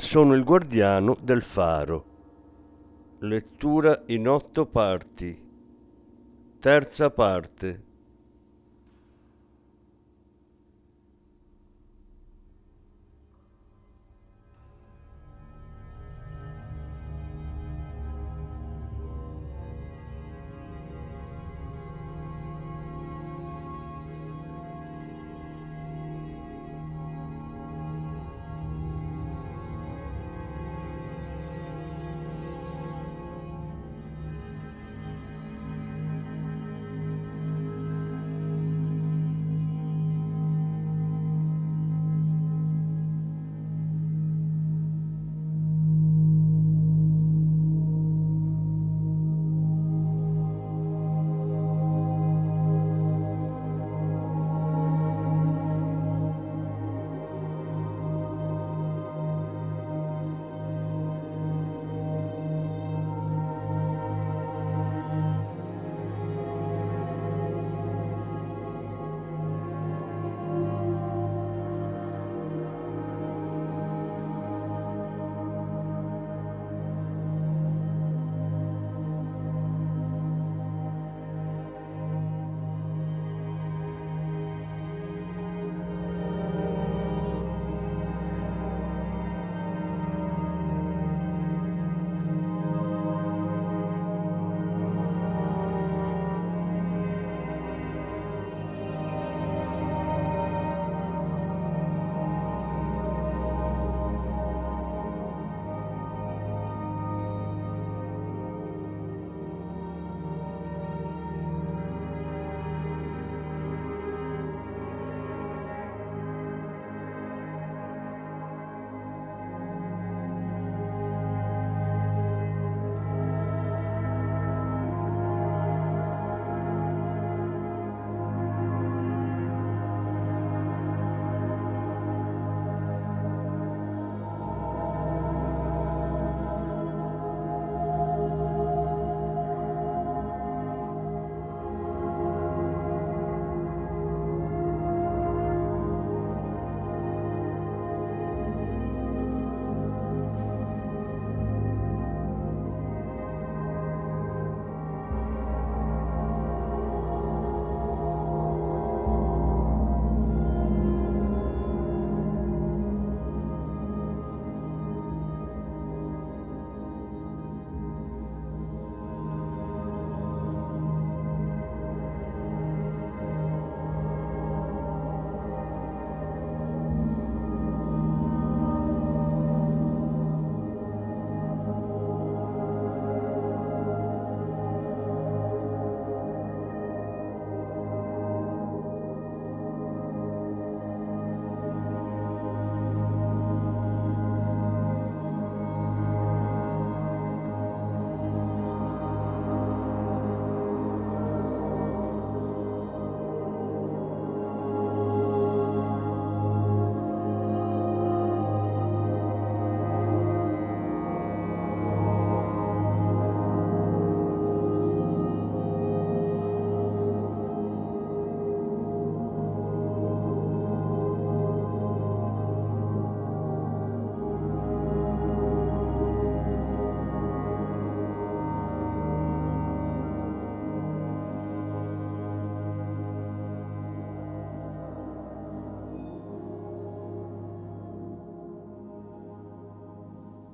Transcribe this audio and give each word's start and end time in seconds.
sono 0.00 0.34
il 0.34 0.44
guardiano 0.44 1.14
del 1.22 1.42
faro. 1.42 2.04
Lettura 3.18 4.02
in 4.06 4.26
otto 4.28 4.64
parti. 4.64 5.38
Terza 6.58 7.10
parte. 7.10 7.89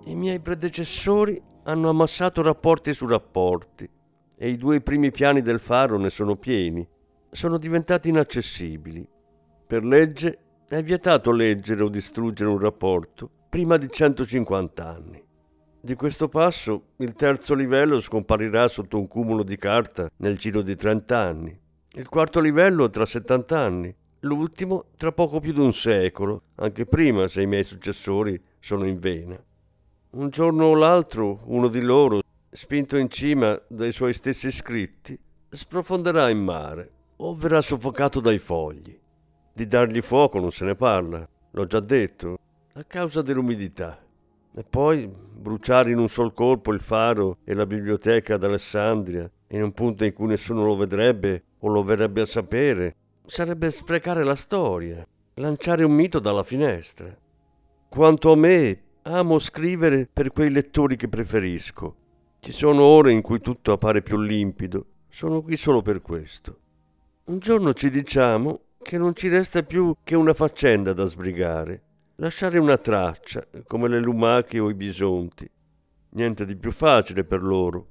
I 0.07 0.15
miei 0.15 0.39
predecessori 0.39 1.43
hanno 1.65 1.89
ammassato 1.89 2.41
rapporti 2.41 2.95
su 2.95 3.09
rapporti 3.09 3.91
e 4.37 4.49
i 4.49 4.57
due 4.57 4.81
primi 4.81 5.11
piani 5.11 5.43
del 5.43 5.59
faro 5.59 5.99
ne 5.99 6.11
sono 6.11 6.37
pieni. 6.37 6.87
Sono 7.29 7.59
diventati 7.59 8.11
inaccessibili. 8.11 9.05
Per 9.67 9.85
legge 9.85 10.39
è 10.69 10.81
vietato 10.81 11.33
leggere 11.33 11.83
o 11.83 11.89
distruggere 11.89 12.49
un 12.49 12.61
rapporto 12.61 13.29
prima 13.49 13.77
di 13.79 13.91
150 13.91 14.87
anni. 14.87 15.21
Di 15.81 15.95
questo 15.97 16.29
passo 16.29 16.91
il 16.99 17.15
terzo 17.15 17.55
livello 17.55 18.01
scomparirà 18.01 18.69
sotto 18.69 18.99
un 18.99 19.09
cumulo 19.09 19.43
di 19.43 19.57
carta 19.57 20.09
nel 20.19 20.39
giro 20.39 20.63
di 20.63 20.77
30 20.77 21.19
anni, 21.19 21.59
il 21.95 22.09
quarto 22.09 22.39
livello 22.39 22.89
tra 22.91 23.05
70 23.05 23.59
anni, 23.59 23.93
l'ultimo 24.21 24.85
tra 24.97 25.11
poco 25.11 25.41
più 25.41 25.53
di 25.53 25.61
un 25.61 25.73
secolo, 25.73 26.43
anche 26.57 26.87
prima 26.87 27.27
se 27.27 27.43
i 27.43 27.47
miei 27.47 27.65
successori 27.65 28.41
sono 28.61 28.87
in 28.87 29.01
vena. 29.01 29.43
Un 30.17 30.31
giorno 30.31 30.67
o 30.67 30.75
l'altro 30.75 31.41
uno 31.45 31.69
di 31.69 31.83
loro, 31.83 32.23
spinto 32.51 32.97
in 32.97 33.11
cima 33.11 33.61
dai 33.69 33.93
suoi 33.93 34.15
stessi 34.15 34.51
scritti, 34.51 35.19
sprofonderà 35.51 36.31
in 36.31 36.43
mare 36.43 36.91
o 37.17 37.35
verrà 37.35 37.61
soffocato 37.61 38.21
dai 38.21 38.39
fogli. 38.39 38.99
Di 39.53 39.67
dargli 39.67 40.01
fuoco 40.01 40.41
non 40.41 40.53
se 40.53 40.65
ne 40.65 40.75
parla, 40.75 41.27
l'ho 41.51 41.67
già 41.67 41.81
detto, 41.81 42.39
a 42.73 42.85
causa 42.85 43.21
dell'umidità. 43.21 44.03
E 44.55 44.65
poi 44.65 45.07
bruciare 45.07 45.91
in 45.91 45.99
un 45.99 46.09
sol 46.09 46.33
colpo 46.33 46.73
il 46.73 46.81
faro 46.81 47.39
e 47.45 47.53
la 47.53 47.67
biblioteca 47.67 48.39
d'Alessandria 48.39 49.31
in 49.49 49.63
un 49.63 49.73
punto 49.73 50.07
in 50.07 50.15
cui 50.15 50.29
nessuno 50.29 50.65
lo 50.65 50.77
vedrebbe 50.77 51.45
o 51.59 51.69
lo 51.69 51.83
verrebbe 51.83 52.23
a 52.23 52.27
sapere 52.27 52.97
sarebbe 53.27 53.71
sprecare 53.71 54.25
la 54.25 54.35
storia, 54.35 55.07
lanciare 55.35 55.85
un 55.85 55.93
mito 55.93 56.21
dalla 56.21 56.43
finestra. 56.43 57.15
Quanto 57.89 58.33
a 58.33 58.37
me, 58.37 58.85
amo 59.09 59.39
scrivere 59.39 60.09
per 60.13 60.33
quei 60.33 60.51
lettori 60.51 60.97
che 60.97 61.09
preferisco. 61.09 61.95
Ci 62.41 62.51
sono 62.51 62.83
ore 62.83 63.13
in 63.13 63.23
cui 63.23 63.41
tutto 63.41 63.71
appare 63.71 64.03
più 64.03 64.21
limpido, 64.21 64.87
sono 65.09 65.43
qui 65.43 65.57
solo 65.57 65.81
per 65.81 66.03
questo. 66.03 66.59
Un 67.27 67.39
giorno 67.39 67.73
ci 67.73 67.89
diciamo 67.89 68.63
che 68.83 68.99
non 68.99 69.15
ci 69.15 69.29
resta 69.29 69.63
più 69.63 69.95
che 70.03 70.17
una 70.17 70.35
faccenda 70.35 70.93
da 70.93 71.05
sbrigare, 71.05 71.83
lasciare 72.17 72.59
una 72.59 72.79
traccia, 72.79 73.47
come 73.67 73.89
le 73.89 74.01
lumache 74.01 74.59
o 74.59 74.71
i 74.71 74.75
bisonti. 74.75 75.49
Niente 76.11 76.45
di 76.45 76.57
più 76.57 76.73
facile 76.73 77.23
per 77.23 77.43
loro. 77.45 77.87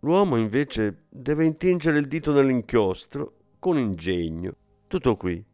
L'uomo 0.00 0.36
invece 0.36 1.06
deve 1.08 1.44
intingere 1.44 1.98
il 1.98 2.06
dito 2.06 2.32
nell'inchiostro 2.32 3.32
con 3.58 3.76
ingegno. 3.76 4.54
Tutto 4.86 5.16
qui. 5.16 5.44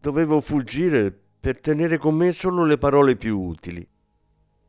Dovevo 0.00 0.40
fuggire 0.40 1.16
per 1.38 1.60
tenere 1.60 1.98
con 1.98 2.16
me 2.16 2.32
solo 2.32 2.64
le 2.64 2.78
parole 2.78 3.14
più 3.14 3.38
utili. 3.38 3.86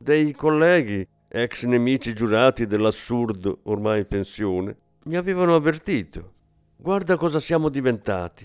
Dei 0.02 0.32
colleghi, 0.32 1.06
ex 1.28 1.62
nemici 1.62 2.12
giurati 2.12 2.66
dell'assurdo 2.66 3.60
ormai 3.66 4.00
in 4.00 4.08
pensione, 4.08 4.76
mi 5.04 5.14
avevano 5.14 5.54
avvertito. 5.54 6.32
Guarda 6.76 7.16
cosa 7.16 7.38
siamo 7.38 7.68
diventati. 7.68 8.44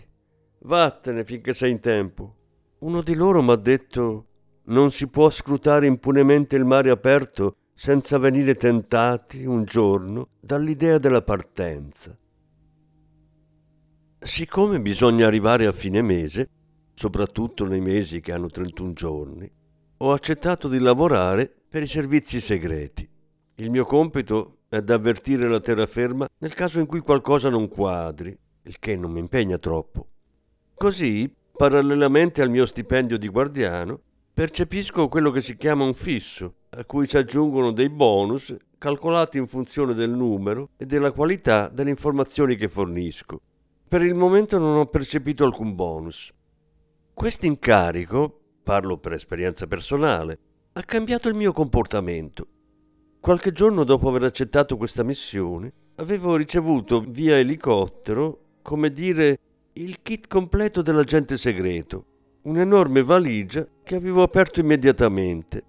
Vattene 0.60 1.26
finché 1.26 1.54
sei 1.54 1.72
in 1.72 1.80
tempo. 1.80 2.36
Uno 2.82 3.02
di 3.02 3.16
loro 3.16 3.42
mi 3.42 3.54
ha 3.54 3.56
detto 3.56 4.28
non 4.66 4.92
si 4.92 5.08
può 5.08 5.32
scrutare 5.32 5.88
impunemente 5.88 6.56
il 6.56 6.64
mare 6.64 6.92
aperto 6.92 7.56
senza 7.74 8.20
venire 8.20 8.54
tentati 8.54 9.44
un 9.44 9.64
giorno 9.64 10.28
dall'idea 10.40 11.00
della 11.00 11.24
partenza. 11.24 12.16
Siccome 14.20 14.80
bisogna 14.80 15.26
arrivare 15.26 15.66
a 15.66 15.72
fine 15.72 16.04
mese, 16.04 16.50
soprattutto 16.94 17.66
nei 17.66 17.82
mesi 17.82 18.22
che 18.22 18.32
hanno 18.32 18.48
31 18.48 18.94
giorni, 18.94 19.52
ho 20.00 20.12
accettato 20.12 20.68
di 20.68 20.78
lavorare 20.78 21.52
per 21.70 21.82
i 21.82 21.88
servizi 21.88 22.40
segreti. 22.40 23.10
Il 23.56 23.72
mio 23.72 23.84
compito 23.84 24.60
è 24.70 24.82
da 24.82 24.94
avvertire 24.94 25.48
la 25.48 25.60
terraferma 25.60 26.28
nel 26.38 26.54
caso 26.54 26.80
in 26.80 26.86
cui 26.86 27.00
qualcosa 27.00 27.50
non 27.50 27.68
quadri, 27.68 28.38
il 28.64 28.78
che 28.78 28.96
non 28.96 29.12
mi 29.12 29.20
impegna 29.20 29.58
troppo. 29.58 30.08
Così, 30.76 31.34
parallelamente 31.52 32.44
al 32.44 32.52
mio 32.52 32.68
stipendio 32.68 33.18
di 33.18 33.28
guardiano, 33.28 34.00
percepisco 34.32 35.08
quello 35.08 35.32
che 35.32 35.42
si 35.42 35.58
chiama 35.58 35.84
un 35.84 35.96
fisso, 35.96 36.54
a 36.70 36.86
cui 36.86 37.08
si 37.08 37.18
aggiungono 37.18 37.72
dei 37.72 37.90
bonus 37.90 38.56
calcolati 38.78 39.40
in 39.40 39.48
funzione 39.48 39.96
del 39.96 40.12
numero 40.12 40.70
e 40.78 40.86
della 40.86 41.12
qualità 41.12 41.70
delle 41.70 41.90
informazioni 41.90 42.56
che 42.56 42.70
fornisco. 42.70 43.42
Per 43.88 44.04
il 44.04 44.14
momento 44.14 44.60
non 44.60 44.76
ho 44.76 44.86
percepito 44.86 45.44
alcun 45.44 45.74
bonus. 45.74 46.32
Questo 47.16 47.48
incarico, 47.48 48.42
parlo 48.68 48.98
per 48.98 49.14
esperienza 49.14 49.66
personale, 49.66 50.40
ha 50.74 50.82
cambiato 50.82 51.30
il 51.30 51.36
mio 51.36 51.54
comportamento. 51.54 52.48
Qualche 53.22 53.54
giorno 53.54 53.86
dopo 53.86 54.10
aver 54.10 54.24
accettato 54.24 54.76
questa 54.76 55.04
missione, 55.04 55.72
avevo 55.96 56.36
ricevuto 56.36 57.00
via 57.08 57.38
elicottero, 57.38 58.58
come 58.62 58.92
dire, 58.92 59.40
il 59.72 60.02
kit 60.02 60.28
completo 60.28 60.82
dell'agente 60.82 61.38
segreto, 61.38 62.40
un'enorme 62.42 63.04
valigia 63.04 63.66
che 63.84 63.96
avevo 63.96 64.22
aperto 64.22 64.60
immediatamente. 64.60 65.64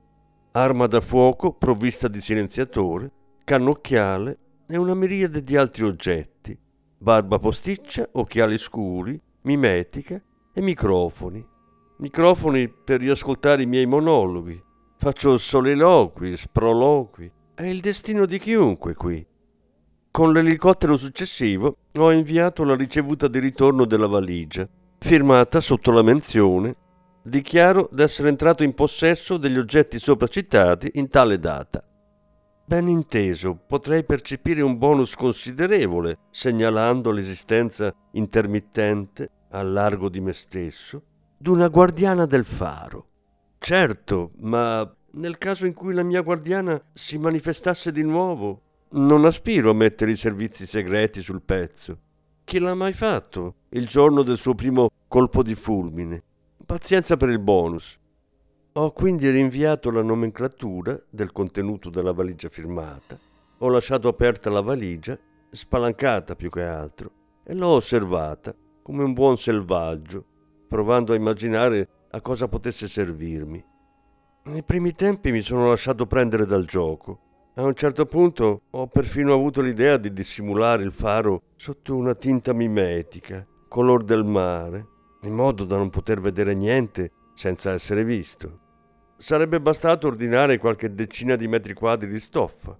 Arma 0.51 0.89
da 0.89 1.01
fuoco 1.01 1.53
provvista 1.53 2.09
di 2.09 2.21
silenziatore, 2.21 3.13
cannocchiale 3.45 4.39
e 4.67 4.77
una 4.77 4.95
miriade 4.95 5.41
di 5.41 5.55
altri 5.55 5.85
oggetti. 5.85 6.59
Barba 6.99 7.39
posticcia, 7.39 8.09
occhiali 8.11 8.59
scuri, 8.59 9.21
mimetica 9.43 10.21
e 10.53 10.61
microfoni. 10.61 11.57
Microfoni 11.99 12.69
per 12.69 13.01
riascoltare 13.01 13.63
i 13.63 13.67
miei 13.67 13.87
monologhi. 13.87 14.61
Faccio 14.97 15.37
soliloqui, 15.39 16.37
sproloqui. 16.37 17.31
È 17.55 17.63
il 17.63 17.81
destino 17.81 18.27
di 18.27 18.39
chiunque 18.39 18.95
qui. 18.95 19.25
Con 20.11 20.33
l'elicottero 20.33 20.97
successivo 20.97 21.77
ho 21.97 22.11
inviato 22.13 22.65
la 22.65 22.75
ricevuta 22.75 23.29
di 23.29 23.39
ritorno 23.39 23.85
della 23.85 24.07
valigia 24.07 24.69
firmata 24.99 25.61
sotto 25.61 25.93
la 25.93 26.03
menzione 26.03 26.75
Dichiaro 27.29 27.91
d'essere 27.93 28.31
entrato 28.31 28.63
in 28.63 28.73
possesso 28.73 29.37
degli 29.37 29.59
oggetti 29.59 29.99
sopracitati 29.99 30.93
in 30.95 31.11
tale 31.11 31.39
data. 31.39 31.85
Ben 32.65 32.89
inteso, 32.89 33.55
potrei 33.67 34.03
percepire 34.03 34.63
un 34.63 34.79
bonus 34.79 35.15
considerevole 35.15 36.21
segnalando 36.31 37.11
l'esistenza 37.11 37.93
intermittente, 38.13 39.31
al 39.51 39.71
largo 39.71 40.09
di 40.09 40.21
me 40.21 40.33
stesso, 40.33 41.03
d'una 41.39 41.69
guardiana 41.69 42.27
del 42.27 42.45
faro. 42.45 43.07
Certo, 43.59 44.33
ma 44.41 44.93
nel 45.13 45.39
caso 45.39 45.67
in 45.67 45.73
cui 45.73 45.95
la 45.95 46.03
mia 46.03 46.21
guardiana 46.21 46.81
si 46.93 47.17
manifestasse 47.17 47.93
di 47.93 48.03
nuovo, 48.03 48.63
non 48.91 49.25
aspiro 49.25 49.71
a 49.71 49.75
mettere 49.75 50.11
i 50.11 50.17
servizi 50.17 50.67
segreti 50.67 51.23
sul 51.23 51.43
pezzo. 51.43 51.99
Chi 52.45 52.59
l'ha 52.59 52.75
mai 52.75 52.93
fatto 52.93 53.55
il 53.71 53.87
giorno 53.87 54.23
del 54.23 54.39
suo 54.39 54.55
primo 54.55 54.91
colpo 55.07 55.43
di 55.43 55.55
fulmine? 55.55 56.23
Pazienza 56.67 57.17
per 57.17 57.29
il 57.29 57.39
bonus. 57.39 57.99
Ho 58.73 58.93
quindi 58.93 59.31
rinviato 59.31 59.91
la 59.91 60.03
nomenclatura 60.03 61.01
del 61.09 61.33
contenuto 61.33 61.91
della 61.91 62.13
valigia 62.13 62.49
firmata, 62.49 63.19
ho 63.59 63.69
lasciato 63.69 64.09
aperta 64.09 64.51
la 64.51 64.61
valigia, 64.61 65.19
spalancata 65.51 66.37
più 66.37 66.51
che 66.51 66.63
altro, 66.63 67.11
e 67.45 67.55
l'ho 67.55 67.69
osservata 67.69 68.55
come 68.83 69.03
un 69.03 69.13
buon 69.15 69.37
selvaggio, 69.37 70.25
provando 70.69 71.13
a 71.13 71.17
immaginare 71.17 71.89
a 72.11 72.21
cosa 72.21 72.47
potesse 72.47 72.87
servirmi. 72.87 73.65
Nei 74.45 74.63
primi 74.63 74.93
tempi 74.93 75.33
mi 75.33 75.41
sono 75.41 75.69
lasciato 75.69 76.07
prendere 76.07 76.47
dal 76.47 76.65
gioco 76.65 77.23
a 77.59 77.65
un 77.65 77.75
certo 77.75 78.07
punto 78.07 78.63
ho 78.71 78.87
perfino 78.87 79.33
avuto 79.35 79.61
l'idea 79.61 79.97
di 79.97 80.13
dissimulare 80.13 80.85
il 80.85 80.93
faro 80.93 81.43
sotto 81.57 81.97
una 81.97 82.15
tinta 82.15 82.53
mimetica, 82.53 83.45
color 83.67 84.05
del 84.05 84.25
mare, 84.25 84.87
in 85.23 85.35
modo 85.35 85.65
da 85.65 85.77
non 85.77 85.91
poter 85.91 86.21
vedere 86.21 86.55
niente 86.55 87.11
senza 87.35 87.73
essere 87.73 88.05
visto. 88.05 88.61
Sarebbe 89.17 89.61
bastato 89.61 90.07
ordinare 90.07 90.59
qualche 90.59 90.95
decina 90.95 91.35
di 91.35 91.49
metri 91.49 91.75
quadri 91.75 92.07
di 92.09 92.21
stoffa. 92.21 92.79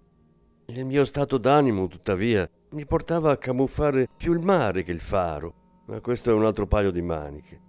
Il 0.67 0.85
mio 0.85 1.05
stato 1.05 1.39
d'animo, 1.39 1.89
tuttavia, 1.89 2.49
mi 2.71 2.87
portava 2.87 3.33
a 3.33 3.37
camuffare 3.37 4.07
più 4.17 4.33
il 4.33 4.45
mare 4.45 4.85
che 4.85 4.93
il 4.93 5.01
faro, 5.01 5.83
ma 5.87 6.01
questo 6.01 6.31
è 6.31 6.35
un 6.35 6.45
altro 6.45 6.69
paio 6.69 6.93
di 6.93 7.03
maniche. 7.03 7.61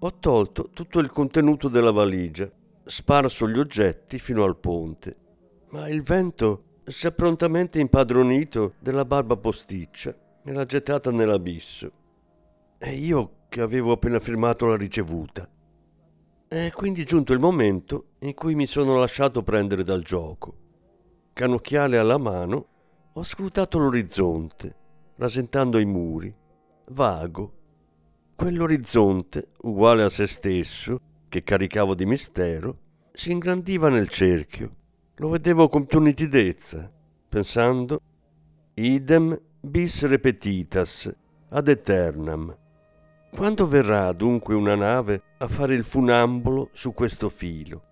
Ho 0.00 0.18
tolto 0.18 0.70
tutto 0.72 0.98
il 0.98 1.10
contenuto 1.10 1.68
della 1.68 1.92
valigia, 1.92 2.50
sparso 2.84 3.48
gli 3.48 3.58
oggetti 3.58 4.18
fino 4.18 4.44
al 4.44 4.56
ponte 4.56 5.28
ma 5.70 5.88
il 5.88 6.02
vento 6.02 6.64
si 6.84 7.06
è 7.06 7.12
prontamente 7.12 7.78
impadronito 7.78 8.74
della 8.80 9.04
barba 9.04 9.36
posticcia 9.36 10.14
e 10.42 10.52
l'ha 10.52 10.64
gettata 10.64 11.10
nell'abisso. 11.12 11.92
E 12.78 12.94
io 12.94 13.36
che 13.48 13.60
avevo 13.60 13.92
appena 13.92 14.18
firmato 14.18 14.66
la 14.66 14.76
ricevuta. 14.76 15.48
È 16.48 16.70
quindi 16.72 17.04
giunto 17.04 17.32
il 17.32 17.38
momento 17.38 18.14
in 18.20 18.34
cui 18.34 18.56
mi 18.56 18.66
sono 18.66 18.96
lasciato 18.96 19.44
prendere 19.44 19.84
dal 19.84 20.02
gioco. 20.02 20.56
Canocchiale 21.32 21.98
alla 21.98 22.18
mano, 22.18 22.66
ho 23.12 23.22
scrutato 23.22 23.78
l'orizzonte, 23.78 24.76
rasentando 25.16 25.78
i 25.78 25.84
muri, 25.84 26.34
vago. 26.88 27.58
Quell'orizzonte, 28.40 29.48
uguale 29.64 30.02
a 30.02 30.08
se 30.08 30.26
stesso, 30.26 30.98
che 31.28 31.42
caricavo 31.42 31.94
di 31.94 32.06
mistero, 32.06 32.78
si 33.12 33.32
ingrandiva 33.32 33.90
nel 33.90 34.08
cerchio 34.08 34.76
lo 35.16 35.28
vedevo 35.28 35.68
con 35.68 35.84
più 35.84 36.00
nitidezza, 36.00 36.90
pensando 37.28 38.00
idem 38.76 39.38
bis 39.60 40.06
repetitas 40.06 41.14
ad 41.50 41.68
eternam. 41.68 42.56
Quando 43.30 43.68
verrà 43.68 44.10
dunque 44.14 44.54
una 44.54 44.74
nave 44.74 45.22
a 45.36 45.46
fare 45.46 45.74
il 45.74 45.84
funambolo 45.84 46.70
su 46.72 46.94
questo 46.94 47.28
filo? 47.28 47.82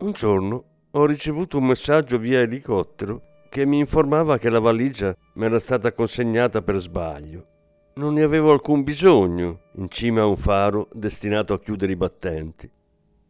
Un 0.00 0.12
giorno 0.12 0.64
ho 0.90 1.06
ricevuto 1.06 1.56
un 1.56 1.64
messaggio 1.64 2.18
via 2.18 2.40
elicottero 2.40 3.46
che 3.48 3.64
mi 3.64 3.78
informava 3.78 4.36
che 4.36 4.50
la 4.50 4.60
valigia 4.60 5.16
mi 5.36 5.46
era 5.46 5.58
stata 5.58 5.94
consegnata 5.94 6.60
per 6.60 6.76
sbaglio. 6.76 7.52
Non 7.96 8.14
ne 8.14 8.22
avevo 8.22 8.50
alcun 8.50 8.82
bisogno 8.82 9.60
in 9.76 9.88
cima 9.88 10.22
a 10.22 10.26
un 10.26 10.36
faro 10.36 10.88
destinato 10.92 11.52
a 11.52 11.60
chiudere 11.60 11.92
i 11.92 11.96
battenti. 11.96 12.68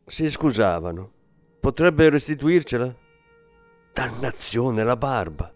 Si 0.07 0.31
scusavano. 0.31 1.13
Potrebbe 1.61 2.09
restituircela? 2.09 2.97
Dannazione, 3.93 4.83
la 4.83 4.97
barba! 4.97 5.53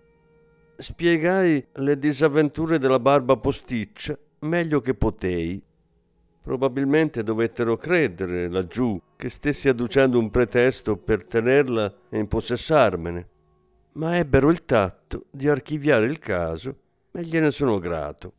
Spiegai 0.76 1.68
le 1.72 1.98
disavventure 1.98 2.78
della 2.78 3.00
barba 3.00 3.38
posticcia 3.38 4.16
meglio 4.40 4.82
che 4.82 4.92
potei. 4.94 5.62
Probabilmente 6.42 7.22
dovettero 7.22 7.78
credere 7.78 8.50
laggiù 8.50 9.00
che 9.16 9.30
stessi 9.30 9.70
adducendo 9.70 10.18
un 10.18 10.30
pretesto 10.30 10.98
per 10.98 11.26
tenerla 11.26 11.94
e 12.10 12.18
impossessarmene, 12.18 13.28
ma 13.92 14.18
ebbero 14.18 14.50
il 14.50 14.66
tatto 14.66 15.24
di 15.30 15.48
archiviare 15.48 16.04
il 16.04 16.18
caso 16.18 16.76
e 17.10 17.22
gliene 17.22 17.50
sono 17.50 17.78
grato. 17.78 18.32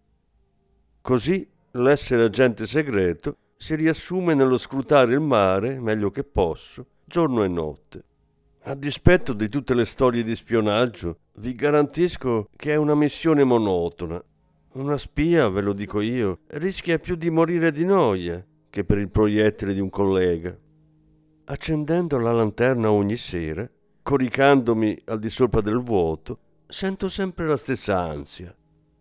Così 1.01 1.47
l'essere 1.71 2.23
agente 2.23 2.65
segreto 2.65 3.37
si 3.57 3.75
riassume 3.75 4.33
nello 4.33 4.57
scrutare 4.57 5.13
il 5.13 5.19
mare 5.19 5.79
meglio 5.79 6.11
che 6.11 6.23
posso, 6.23 6.85
giorno 7.05 7.43
e 7.43 7.47
notte. 7.47 8.03
A 8.63 8.75
dispetto 8.75 9.33
di 9.33 9.49
tutte 9.49 9.73
le 9.73 9.85
storie 9.85 10.23
di 10.23 10.35
spionaggio, 10.35 11.19
vi 11.37 11.55
garantisco 11.55 12.49
che 12.55 12.73
è 12.73 12.75
una 12.75 12.95
missione 12.95 13.43
monotona. 13.43 14.23
Una 14.73 14.97
spia, 14.97 15.49
ve 15.49 15.61
lo 15.61 15.73
dico 15.73 16.01
io, 16.01 16.41
rischia 16.47 16.99
più 16.99 17.15
di 17.15 17.29
morire 17.29 17.71
di 17.71 17.85
noia 17.85 18.45
che 18.69 18.83
per 18.83 18.99
il 18.99 19.09
proiettile 19.09 19.73
di 19.73 19.79
un 19.79 19.89
collega. 19.89 20.55
Accendendo 21.45 22.19
la 22.19 22.31
lanterna 22.31 22.91
ogni 22.91 23.15
sera, 23.15 23.67
coricandomi 24.03 25.01
al 25.05 25.19
di 25.19 25.29
sopra 25.29 25.61
del 25.61 25.81
vuoto, 25.81 26.39
sento 26.67 27.09
sempre 27.09 27.47
la 27.47 27.57
stessa 27.57 27.97
ansia. 27.97 28.55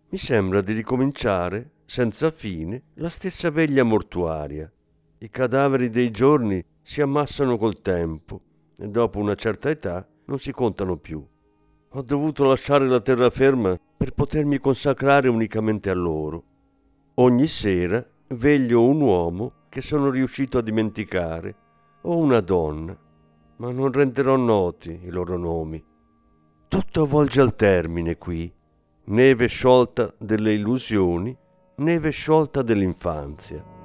Mi 0.09 0.17
sembra 0.17 0.61
di 0.61 0.73
ricominciare, 0.73 1.69
senza 1.89 2.29
fine, 2.29 2.83
la 2.97 3.09
stessa 3.09 3.49
veglia 3.49 3.83
mortuaria. 3.83 4.71
I 5.17 5.29
cadaveri 5.31 5.89
dei 5.89 6.11
giorni 6.11 6.63
si 6.83 7.01
ammassano 7.01 7.57
col 7.57 7.81
tempo 7.81 8.41
e 8.77 8.87
dopo 8.87 9.17
una 9.17 9.33
certa 9.33 9.71
età 9.71 10.07
non 10.25 10.37
si 10.37 10.51
contano 10.51 10.97
più. 10.97 11.25
Ho 11.89 12.01
dovuto 12.03 12.45
lasciare 12.45 12.87
la 12.87 13.01
terraferma 13.01 13.75
per 13.97 14.11
potermi 14.11 14.59
consacrare 14.59 15.29
unicamente 15.29 15.89
a 15.89 15.95
loro. 15.95 16.43
Ogni 17.15 17.47
sera 17.47 18.07
veglio 18.27 18.83
un 18.83 19.01
uomo 19.01 19.53
che 19.67 19.81
sono 19.81 20.11
riuscito 20.11 20.59
a 20.59 20.61
dimenticare 20.61 21.55
o 22.01 22.17
una 22.17 22.39
donna, 22.39 22.95
ma 23.55 23.71
non 23.71 23.91
renderò 23.91 24.35
noti 24.35 24.91
i 25.05 25.09
loro 25.09 25.37
nomi. 25.37 25.83
Tutto 26.67 27.05
volge 27.07 27.41
al 27.41 27.55
termine 27.55 28.15
qui, 28.19 28.53
neve 29.05 29.47
sciolta 29.47 30.13
delle 30.19 30.53
illusioni, 30.53 31.35
neve 31.79 32.11
sciolta 32.11 32.61
dell'infanzia. 32.61 33.78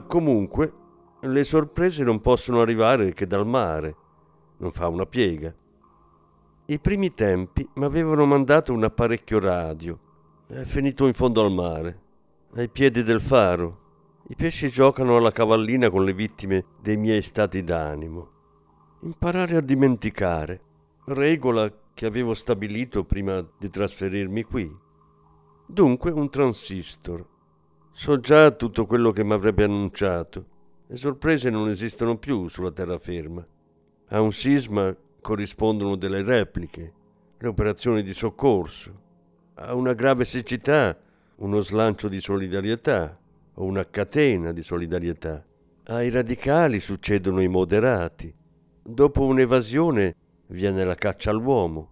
Comunque 0.00 0.72
le 1.20 1.44
sorprese 1.44 2.04
non 2.04 2.20
possono 2.20 2.60
arrivare 2.60 3.12
che 3.12 3.26
dal 3.26 3.46
mare, 3.46 3.96
non 4.58 4.72
fa 4.72 4.88
una 4.88 5.06
piega. 5.06 5.54
I 6.66 6.80
primi 6.80 7.10
tempi 7.10 7.68
mi 7.74 7.84
avevano 7.84 8.24
mandato 8.24 8.72
un 8.72 8.84
apparecchio 8.84 9.38
radio, 9.38 9.98
è 10.46 10.62
finito 10.62 11.06
in 11.06 11.12
fondo 11.12 11.42
al 11.42 11.52
mare, 11.52 12.00
ai 12.54 12.68
piedi 12.68 13.02
del 13.02 13.20
faro. 13.20 13.82
I 14.28 14.36
pesci 14.36 14.70
giocano 14.70 15.16
alla 15.16 15.30
cavallina 15.30 15.90
con 15.90 16.04
le 16.04 16.14
vittime 16.14 16.64
dei 16.80 16.96
miei 16.96 17.22
stati 17.22 17.62
d'animo. 17.62 18.30
Imparare 19.00 19.56
a 19.56 19.60
dimenticare, 19.60 20.60
regola 21.04 21.70
che 21.92 22.06
avevo 22.06 22.32
stabilito 22.32 23.04
prima 23.04 23.46
di 23.58 23.68
trasferirmi 23.68 24.42
qui. 24.44 24.74
Dunque 25.66 26.10
un 26.10 26.30
transistor 26.30 27.32
So 27.96 28.18
già 28.18 28.50
tutto 28.50 28.86
quello 28.86 29.12
che 29.12 29.22
mi 29.22 29.34
avrebbe 29.34 29.62
annunciato. 29.62 30.46
Le 30.88 30.96
sorprese 30.96 31.48
non 31.48 31.68
esistono 31.68 32.18
più 32.18 32.48
sulla 32.48 32.72
terraferma. 32.72 33.46
A 34.08 34.20
un 34.20 34.32
sisma 34.32 34.94
corrispondono 35.20 35.94
delle 35.94 36.24
repliche, 36.24 36.92
le 37.38 37.48
operazioni 37.48 38.02
di 38.02 38.12
soccorso. 38.12 39.00
A 39.54 39.74
una 39.76 39.92
grave 39.92 40.24
siccità, 40.24 40.98
uno 41.36 41.60
slancio 41.60 42.08
di 42.08 42.20
solidarietà 42.20 43.16
o 43.54 43.64
una 43.64 43.88
catena 43.88 44.50
di 44.50 44.64
solidarietà. 44.64 45.44
Ai 45.84 46.10
radicali 46.10 46.80
succedono 46.80 47.40
i 47.40 47.48
moderati. 47.48 48.34
Dopo 48.82 49.24
un'evasione 49.24 50.16
viene 50.48 50.84
la 50.84 50.96
caccia 50.96 51.30
all'uomo. 51.30 51.90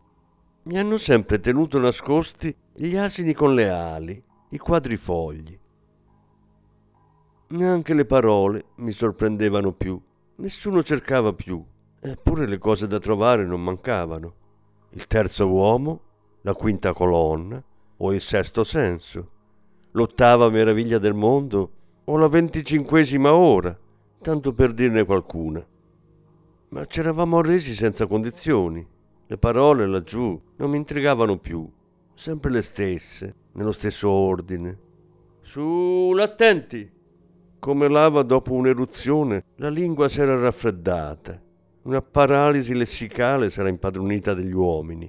Mi 0.65 0.81
hanno 0.81 0.99
sempre 0.99 1.39
tenuto 1.39 1.79
nascosti 1.79 2.55
gli 2.75 2.97
asini 2.97 3.35
con 3.35 3.55
le 3.55 3.69
ali, 3.71 4.21
i 4.51 4.59
quadrifogli. 4.59 5.61
Neanche 7.53 7.93
le 7.93 8.07
parole 8.07 8.65
mi 8.77 8.93
sorprendevano 8.93 9.73
più, 9.73 10.01
nessuno 10.37 10.83
cercava 10.83 11.35
più, 11.35 11.63
eppure 12.01 12.47
le 12.47 12.57
cose 12.57 12.87
da 12.87 12.99
trovare 12.99 13.45
non 13.45 13.63
mancavano. 13.63 14.35
Il 14.93 15.07
terzo 15.07 15.47
uomo, 15.49 16.01
la 16.43 16.55
quinta 16.55 16.95
colonna 16.95 17.63
o 17.99 18.15
il 18.15 18.23
sesto 18.23 18.65
senso, 18.65 19.29
l'ottava 19.91 20.49
meraviglia 20.49 20.97
del 20.97 21.13
mondo 21.13 21.73
o 22.05 22.17
la 22.17 22.27
venticinquesima 22.27 23.35
ora, 23.35 23.79
tanto 24.23 24.55
per 24.55 24.73
dirne 24.73 25.05
qualcuna. 25.05 25.63
Ma 26.71 26.87
c'eravamo 26.87 27.37
arresi 27.37 27.75
senza 27.75 28.07
condizioni. 28.07 28.87
Le 29.27 29.37
parole 29.37 29.87
laggiù 29.87 30.41
non 30.57 30.71
mi 30.71 30.79
intrigavano 30.79 31.37
più, 31.37 31.71
sempre 32.15 32.51
le 32.51 32.63
stesse, 32.63 33.35
nello 33.53 33.73
stesso 33.73 34.09
ordine. 34.09 34.79
Su, 35.43 36.15
l'attenti! 36.15 37.01
Come 37.63 37.89
lava 37.89 38.25
dopo 38.25 38.55
un'eruzione, 38.55 39.45
la 39.59 39.69
lingua 39.69 40.09
si 40.09 40.21
era 40.21 40.37
raffreddata. 40.37 41.41
Una 41.83 42.03
paralisi 42.03 42.75
lessicale 42.75 43.51
s'era 43.51 43.69
impadronita 43.69 44.35
degli 44.35 44.53
uomini. 44.53 45.09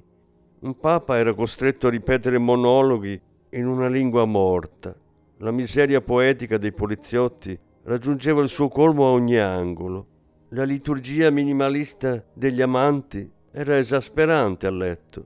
Un 0.59 0.77
papa 0.77 1.17
era 1.17 1.33
costretto 1.33 1.87
a 1.87 1.89
ripetere 1.89 2.37
monologhi 2.37 3.19
in 3.53 3.65
una 3.65 3.87
lingua 3.87 4.25
morta. 4.25 4.95
La 5.37 5.49
miseria 5.49 5.99
poetica 6.01 6.59
dei 6.59 6.71
poliziotti 6.71 7.57
raggiungeva 7.85 8.43
il 8.43 8.49
suo 8.49 8.67
colmo 8.67 9.07
a 9.07 9.13
ogni 9.13 9.37
angolo. 9.37 10.05
La 10.49 10.63
liturgia 10.63 11.31
minimalista 11.31 12.23
degli 12.35 12.61
amanti 12.61 13.27
era 13.51 13.79
esasperante 13.79 14.67
a 14.67 14.71
letto. 14.71 15.25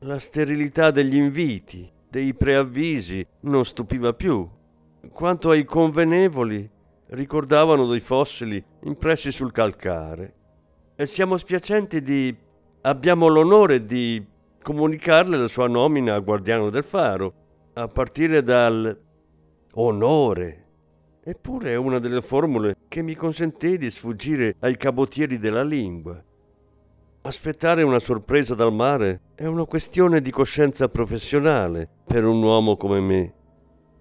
La 0.00 0.18
sterilità 0.18 0.90
degli 0.90 1.16
inviti, 1.16 1.90
dei 2.10 2.34
preavvisi, 2.34 3.26
non 3.40 3.64
stupiva 3.64 4.12
più. 4.12 4.46
Quanto 5.12 5.50
ai 5.50 5.64
convenevoli, 5.64 6.68
ricordavano 7.08 7.86
dei 7.86 8.00
fossili 8.00 8.62
impressi 8.82 9.30
sul 9.30 9.52
calcare. 9.52 10.34
E 10.96 11.06
siamo 11.06 11.36
spiacenti 11.36 12.02
di... 12.02 12.34
abbiamo 12.82 13.28
l'onore 13.28 13.84
di 13.84 14.24
comunicarle 14.62 15.36
la 15.36 15.48
sua 15.48 15.68
nomina 15.68 16.14
a 16.14 16.20
guardiano 16.20 16.70
del 16.70 16.84
faro, 16.84 17.32
a 17.74 17.88
partire 17.88 18.42
dal 18.42 18.98
onore. 19.74 20.64
Eppure 21.22 21.72
è 21.72 21.76
una 21.76 21.98
delle 21.98 22.22
formule 22.22 22.76
che 22.88 23.02
mi 23.02 23.14
consentì 23.14 23.76
di 23.78 23.90
sfuggire 23.90 24.56
ai 24.60 24.76
cabotieri 24.76 25.38
della 25.38 25.64
lingua. 25.64 26.22
Aspettare 27.22 27.82
una 27.82 27.98
sorpresa 27.98 28.54
dal 28.54 28.72
mare 28.72 29.20
è 29.34 29.44
una 29.44 29.64
questione 29.64 30.20
di 30.20 30.30
coscienza 30.30 30.88
professionale 30.88 31.88
per 32.06 32.24
un 32.24 32.40
uomo 32.42 32.76
come 32.76 33.00
me. 33.00 33.34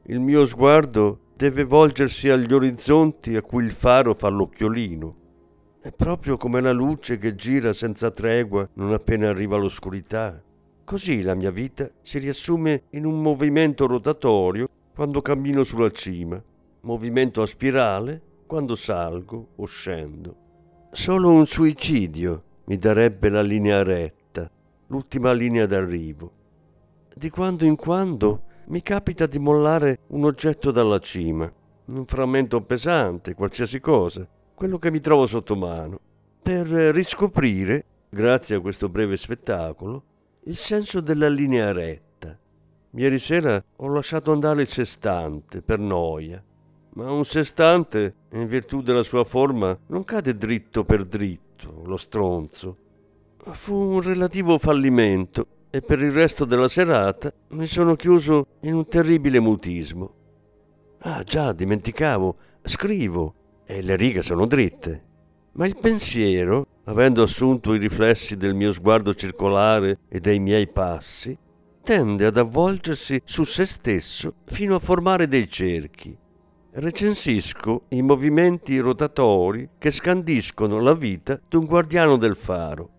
Il 0.07 0.19
mio 0.19 0.45
sguardo 0.45 1.31
deve 1.35 1.63
volgersi 1.63 2.29
agli 2.29 2.53
orizzonti 2.53 3.35
a 3.35 3.41
cui 3.41 3.65
il 3.65 3.71
faro 3.71 4.13
fa 4.13 4.29
l'occhiolino. 4.29 5.15
È 5.81 5.91
proprio 5.91 6.37
come 6.37 6.61
la 6.61 6.71
luce 6.71 7.17
che 7.17 7.33
gira 7.33 7.73
senza 7.73 8.11
tregua 8.11 8.69
non 8.73 8.93
appena 8.93 9.29
arriva 9.29 9.57
l'oscurità. 9.57 10.39
Così 10.83 11.23
la 11.23 11.33
mia 11.33 11.49
vita 11.49 11.89
si 12.03 12.19
riassume 12.19 12.83
in 12.91 13.05
un 13.05 13.19
movimento 13.19 13.87
rotatorio 13.87 14.69
quando 14.93 15.23
cammino 15.23 15.63
sulla 15.63 15.89
cima, 15.89 16.39
movimento 16.81 17.41
a 17.41 17.47
spirale 17.47 18.21
quando 18.45 18.75
salgo 18.75 19.53
o 19.55 19.65
scendo. 19.65 20.35
Solo 20.91 21.31
un 21.31 21.47
suicidio 21.47 22.43
mi 22.65 22.77
darebbe 22.77 23.29
la 23.29 23.41
linea 23.41 23.81
retta, 23.81 24.47
l'ultima 24.87 25.31
linea 25.31 25.65
d'arrivo. 25.65 26.31
Di 27.15 27.31
quando 27.31 27.65
in 27.65 27.75
quando 27.75 28.43
mi 28.67 28.81
capita 28.81 29.27
di 29.27 29.37
mollare 29.37 29.99
un 30.07 30.25
oggetto 30.25 30.71
dalla 30.71 30.99
cima, 30.99 31.51
un 31.87 32.05
frammento 32.05 32.61
pesante, 32.61 33.35
qualsiasi 33.35 33.79
cosa, 33.79 34.27
quello 34.55 34.79
che 34.79 34.89
mi 34.89 34.99
trovo 34.99 35.27
sotto 35.27 35.55
mano, 35.55 35.99
per 36.41 36.67
riscoprire, 36.67 37.85
grazie 38.09 38.55
a 38.55 38.61
questo 38.61 38.89
breve 38.89 39.17
spettacolo, 39.17 40.03
il 40.45 40.55
senso 40.55 40.99
della 40.99 41.29
linea 41.29 41.71
retta. 41.71 42.37
Ieri 42.91 43.19
sera 43.19 43.63
ho 43.75 43.87
lasciato 43.89 44.31
andare 44.31 44.61
il 44.61 44.67
sestante 44.67 45.61
per 45.61 45.79
noia, 45.79 46.43
ma 46.93 47.11
un 47.11 47.25
sestante, 47.25 48.15
in 48.31 48.47
virtù 48.47 48.81
della 48.81 49.03
sua 49.03 49.23
forma, 49.23 49.77
non 49.87 50.03
cade 50.05 50.35
dritto 50.35 50.85
per 50.85 51.03
dritto, 51.03 51.83
lo 51.85 51.97
stronzo. 51.97 52.77
Fu 53.37 53.75
un 53.75 54.01
relativo 54.01 54.57
fallimento 54.57 55.47
e 55.75 55.81
per 55.81 56.01
il 56.01 56.11
resto 56.11 56.45
della 56.45 56.69
serata 56.69 57.33
mi 57.49 57.67
sono 57.67 57.97
chiuso 57.97 58.47
in 58.61 58.75
un 58.75 58.87
terribile 58.87 59.41
mutismo. 59.41 60.13
Ah 60.99 61.21
già, 61.23 61.51
dimenticavo, 61.51 62.37
scrivo 62.63 63.33
e 63.65 63.81
le 63.81 63.97
righe 63.97 64.21
sono 64.21 64.45
dritte. 64.45 65.03
Ma 65.55 65.65
il 65.65 65.75
pensiero, 65.77 66.65
avendo 66.85 67.23
assunto 67.23 67.73
i 67.73 67.77
riflessi 67.77 68.37
del 68.37 68.55
mio 68.55 68.71
sguardo 68.71 69.13
circolare 69.13 69.99
e 70.07 70.21
dei 70.21 70.39
miei 70.39 70.69
passi, 70.69 71.37
tende 71.81 72.25
ad 72.25 72.37
avvolgersi 72.37 73.21
su 73.25 73.43
se 73.43 73.65
stesso 73.65 74.35
fino 74.45 74.75
a 74.75 74.79
formare 74.79 75.27
dei 75.27 75.49
cerchi. 75.49 76.17
Recensisco 76.71 77.83
i 77.89 78.01
movimenti 78.01 78.79
rotatori 78.79 79.71
che 79.77 79.91
scandiscono 79.91 80.79
la 80.79 80.93
vita 80.93 81.37
d'un 81.49 81.65
guardiano 81.65 82.15
del 82.15 82.37
faro. 82.37 82.94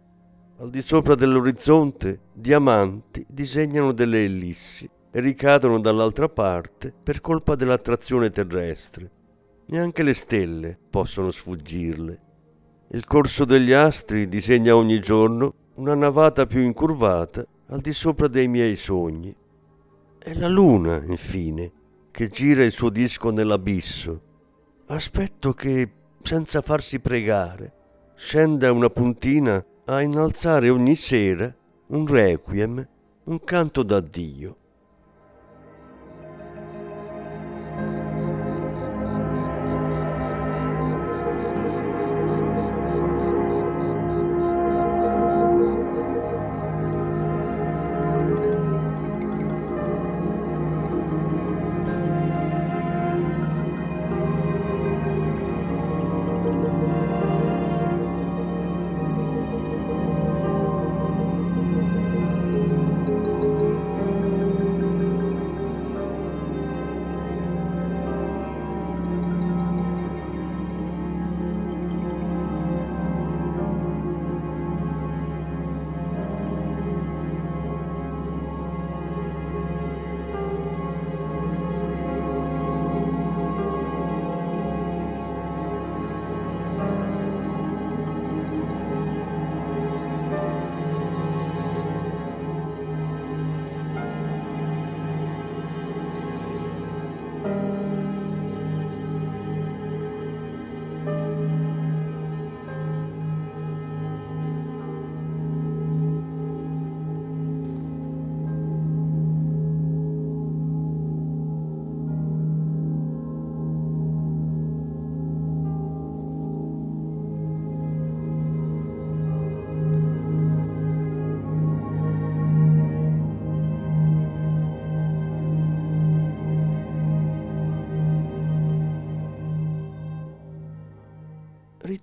Al 0.58 0.70
di 0.70 0.80
sopra 0.80 1.14
dell'orizzonte, 1.14 2.20
diamanti 2.32 3.26
disegnano 3.28 3.92
delle 3.92 4.24
ellissi 4.24 4.88
e 5.10 5.20
ricadono 5.20 5.78
dall'altra 5.78 6.30
parte 6.30 6.94
per 7.02 7.20
colpa 7.20 7.54
dell'attrazione 7.56 8.30
terrestre. 8.30 9.10
Neanche 9.66 10.02
le 10.02 10.14
stelle 10.14 10.78
possono 10.88 11.30
sfuggirle. 11.30 12.20
Il 12.88 13.04
corso 13.04 13.44
degli 13.44 13.72
astri 13.72 14.28
disegna 14.28 14.74
ogni 14.74 14.98
giorno 14.98 15.52
una 15.74 15.94
navata 15.94 16.46
più 16.46 16.62
incurvata 16.62 17.44
al 17.66 17.82
di 17.82 17.92
sopra 17.92 18.26
dei 18.26 18.48
miei 18.48 18.76
sogni. 18.76 19.36
È 20.16 20.32
la 20.32 20.48
luna, 20.48 21.02
infine, 21.04 21.70
che 22.10 22.28
gira 22.28 22.64
il 22.64 22.72
suo 22.72 22.88
disco 22.88 23.30
nell'abisso. 23.30 24.22
Aspetto 24.86 25.52
che, 25.52 25.92
senza 26.22 26.62
farsi 26.62 26.98
pregare, 27.00 27.72
scenda 28.14 28.72
una 28.72 28.88
puntina 28.88 29.62
a 29.88 30.02
innalzare 30.02 30.68
ogni 30.68 30.96
sera 30.96 31.54
un 31.88 32.06
requiem, 32.06 32.88
un 33.24 33.44
canto 33.44 33.82
d'addio. 33.84 34.56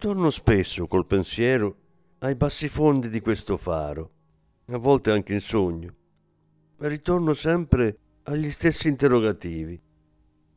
Ritorno 0.04 0.32
spesso 0.32 0.86
col 0.86 1.06
pensiero 1.06 1.76
ai 2.20 2.36
bassi 2.36 2.68
fondi 2.68 3.08
di 3.08 3.22
questo 3.22 3.56
faro, 3.56 4.12
a 4.66 4.78
volte 4.78 5.12
anche 5.12 5.32
in 5.32 5.40
sogno. 5.40 5.94
Ritorno 6.80 7.34
sempre 7.34 8.00
agli 8.24 8.52
stessi 8.52 8.90
interrogativi. 8.90 9.82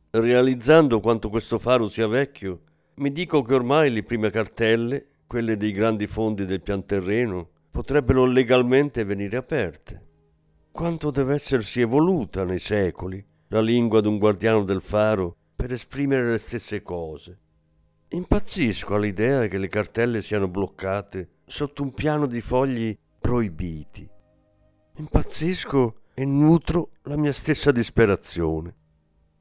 realizzando 0.09 0.99
quanto 0.99 1.29
questo 1.29 1.59
faro 1.59 1.87
sia 1.87 2.07
vecchio, 2.07 2.59
mi 2.95 3.09
dico 3.13 3.41
che 3.41 3.53
ormai 3.53 3.89
le 3.89 4.03
prime 4.03 4.31
cartelle, 4.31 5.21
quelle 5.25 5.55
dei 5.55 5.71
grandi 5.71 6.07
fondi 6.07 6.45
del 6.45 6.61
pian 6.61 6.83
terreno, 6.83 7.47
potrebbero 7.71 8.25
legalmente 8.25 9.05
venire 9.05 9.37
aperte. 9.37 10.07
Quanto 10.73 11.09
deve 11.09 11.35
essersi 11.35 11.79
evoluta 11.79 12.43
nei 12.43 12.59
secoli 12.59 13.25
la 13.47 13.61
lingua 13.61 14.01
d'un 14.01 14.17
guardiano 14.17 14.65
del 14.65 14.81
faro 14.81 15.37
per 15.55 15.71
esprimere 15.71 16.31
le 16.31 16.37
stesse 16.37 16.81
cose. 16.81 17.39
Impazzisco 18.09 18.95
all'idea 18.95 19.47
che 19.47 19.57
le 19.57 19.67
cartelle 19.67 20.21
siano 20.21 20.47
bloccate 20.47 21.29
sotto 21.45 21.83
un 21.83 21.93
piano 21.93 22.25
di 22.25 22.39
fogli 22.39 22.97
proibiti. 23.19 24.09
Impazzisco 24.95 25.95
e 26.13 26.23
nutro 26.23 26.91
la 27.03 27.17
mia 27.17 27.33
stessa 27.33 27.71
disperazione. 27.71 28.75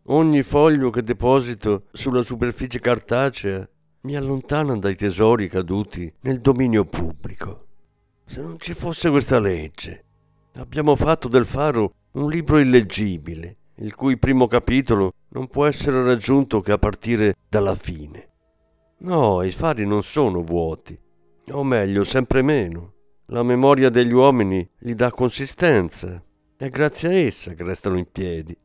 Ogni 0.07 0.42
foglio 0.42 0.90
che 0.90 1.05
deposito 1.05 1.85
sulla 1.92 2.22
superficie 2.22 2.81
cartacea 2.81 3.68
mi 4.00 4.16
allontana 4.16 4.76
dai 4.76 4.96
tesori 4.96 5.48
caduti 5.48 6.12
nel 6.22 6.40
dominio 6.40 6.85
pubblico. 6.87 7.66
Se 8.26 8.40
non 8.42 8.59
ci 8.59 8.74
fosse 8.74 9.11
questa 9.11 9.38
legge, 9.38 10.05
abbiamo 10.55 10.96
fatto 10.96 11.29
del 11.29 11.46
faro 11.46 11.94
un 12.12 12.29
libro 12.29 12.59
illeggibile, 12.59 13.57
il 13.76 13.94
cui 13.94 14.18
primo 14.18 14.48
capitolo 14.48 15.12
non 15.29 15.46
può 15.46 15.66
essere 15.66 16.02
raggiunto 16.02 16.61
che 16.61 16.72
a 16.72 16.79
partire 16.79 17.37
dalla 17.48 17.76
fine. 17.76 18.31
No, 18.98 19.42
i 19.42 19.52
fari 19.52 19.87
non 19.87 20.02
sono 20.02 20.42
vuoti, 20.42 20.98
o 21.50 21.62
meglio, 21.62 22.02
sempre 22.02 22.42
meno. 22.42 22.94
La 23.26 23.42
memoria 23.42 23.90
degli 23.90 24.12
uomini 24.12 24.68
gli 24.78 24.94
dà 24.94 25.11
consistenza, 25.11 26.22
è 26.56 26.70
grazie 26.70 27.09
a 27.09 27.12
essa 27.12 27.52
che 27.52 27.62
restano 27.62 27.98
in 27.98 28.11
piedi. 28.11 28.56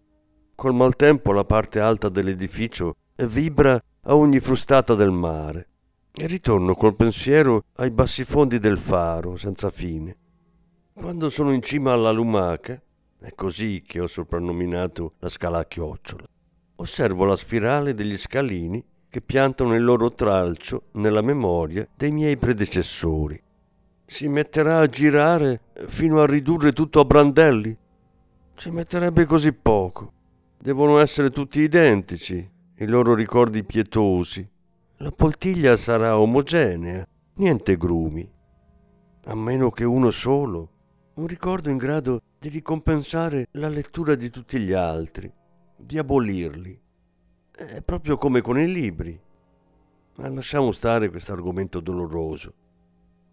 Col 0.56 0.74
maltempo 0.74 1.34
la 1.34 1.44
parte 1.44 1.80
alta 1.80 2.08
dell'edificio 2.08 2.96
vibra 3.26 3.74
a 4.04 4.16
ogni 4.16 4.40
frustata 4.40 4.96
del 4.96 5.12
mare 5.12 5.68
e 6.14 6.28
ritorno 6.28 6.76
col 6.76 6.96
pensiero 6.96 7.66
ai 7.76 7.92
bassi 7.92 8.24
fondi 8.24 8.60
del 8.60 8.78
faro, 8.78 9.36
senza 9.36 9.70
fine. 9.70 10.18
Quando 10.94 11.30
sono 11.30 11.52
in 11.52 11.62
cima 11.62 11.94
alla 11.94 12.12
lumaca, 12.12 12.82
è 13.20 13.34
così 13.36 13.84
che 13.86 14.00
ho 14.00 14.08
soprannominato 14.08 15.14
la 15.20 15.30
scala 15.30 15.60
a 15.60 15.66
chiocciola, 15.66 16.26
osservo 16.76 17.26
la 17.26 17.36
spirale 17.36 17.94
degli 17.94 18.18
scalini 18.18 18.84
che 19.12 19.20
piantano 19.20 19.76
il 19.76 19.84
loro 19.84 20.14
tralcio 20.14 20.84
nella 20.94 21.22
memoria 21.22 21.86
dei 21.98 22.12
miei 22.12 22.38
predecessori. 22.38 23.40
Si 24.06 24.30
metterà 24.30 24.80
a 24.80 24.88
girare 24.88 25.64
fino 25.88 26.22
a 26.22 26.26
ridurre 26.26 26.72
tutto 26.72 27.02
a 27.02 27.06
brandelli? 27.06 27.78
Ci 28.56 28.72
metterebbe 28.72 29.26
così 29.26 29.52
poco. 29.52 30.14
Devono 30.58 30.98
essere 31.00 31.30
tutti 31.30 31.60
identici, 31.60 32.50
i 32.78 32.88
loro 32.88 33.14
ricordi 33.14 33.66
pietosi, 33.66 34.48
la 34.98 35.12
poltiglia 35.12 35.76
sarà 35.76 36.18
omogenea, 36.18 37.06
niente 37.34 37.76
grumi, 37.76 38.32
a 39.26 39.36
meno 39.36 39.72
che 39.72 39.84
uno 39.84 40.10
solo, 40.12 40.70
un 41.16 41.28
ricordo 41.28 41.70
in 41.70 41.76
grado 41.76 42.22
di 42.40 42.48
ricompensare 42.48 43.48
la 43.52 43.68
lettura 43.68 44.16
di 44.16 44.30
tutti 44.30 44.58
gli 44.58 44.72
altri, 44.72 45.30
di 45.76 45.98
abolirli. 45.98 46.80
È 47.68 47.82
proprio 47.84 48.18
come 48.18 48.42
con 48.42 48.60
i 48.60 48.68
libri. 48.68 49.20
Ma 50.16 50.30
lasciamo 50.30 50.72
stare 50.72 51.10
questo 51.10 51.32
argomento 51.32 51.80
doloroso. 51.80 52.54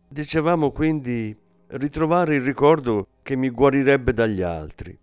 Dicevamo 0.06 0.70
quindi 0.70 1.34
ritrovare 1.68 2.34
il 2.34 2.42
ricordo 2.42 3.08
che 3.22 3.36
mi 3.36 3.48
guarirebbe 3.48 4.12
dagli 4.12 4.42
altri. 4.42 4.96